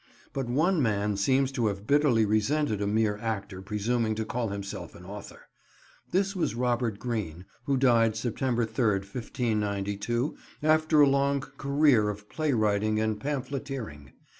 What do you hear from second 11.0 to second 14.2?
a long career of play writing and pamphleteering.